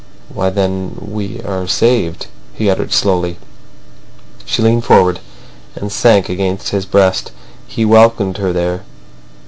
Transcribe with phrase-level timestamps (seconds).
[0.33, 3.37] "Why, then—we are saved," he uttered slowly.
[4.45, 5.19] She leaned forward,
[5.75, 7.31] and sank against his breast.
[7.67, 8.81] He welcomed her there.